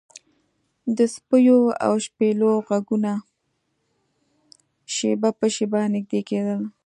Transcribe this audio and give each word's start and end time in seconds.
د 0.97 0.99
سپیو 1.15 1.59
او 1.85 1.93
شپېلیو 2.05 2.53
غږونه 2.67 3.13
شیبه 4.95 5.29
په 5.39 5.45
شیبه 5.55 5.79
نږدې 5.93 6.21
کیدل 6.29 6.61